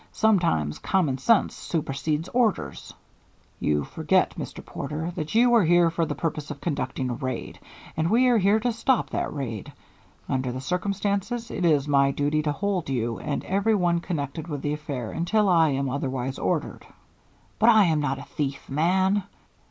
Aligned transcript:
Sometimes 0.13 0.79
common 0.79 1.19
sense 1.19 1.53
supersedes 1.55 2.27
orders." 2.29 2.91
"You 3.59 3.83
forget, 3.83 4.33
Mr. 4.35 4.65
Porter, 4.65 5.11
that 5.13 5.35
you 5.35 5.53
are 5.53 5.63
here 5.63 5.91
for 5.91 6.07
the 6.07 6.15
purpose 6.15 6.49
of 6.49 6.59
conducting 6.59 7.11
a 7.11 7.13
raid, 7.13 7.59
and 7.95 8.09
we 8.09 8.25
are 8.25 8.39
here 8.39 8.59
to 8.61 8.71
stop 8.73 9.11
that 9.11 9.31
raid. 9.31 9.71
Under 10.27 10.51
the 10.51 10.59
circumstances 10.59 11.51
it 11.51 11.65
is 11.65 11.87
my 11.87 12.09
duty 12.09 12.41
to 12.41 12.51
hold 12.51 12.89
you 12.89 13.19
and 13.19 13.43
every 13.45 13.75
one 13.75 13.99
connected 13.99 14.47
with 14.47 14.63
the 14.63 14.73
affair 14.73 15.11
until 15.11 15.47
I 15.47 15.69
am 15.69 15.87
otherwise 15.87 16.39
ordered." 16.39 16.83
"But 17.59 17.69
I 17.69 17.83
am 17.83 17.99
not 17.99 18.17
a 18.17 18.23
thief, 18.23 18.67
man." 18.71 19.21